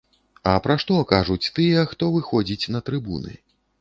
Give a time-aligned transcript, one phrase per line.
[0.53, 3.37] А пра што кажуць тыя, хто выходзіць на трыбуны?